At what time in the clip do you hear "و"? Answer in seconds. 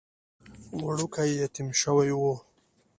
2.19-2.21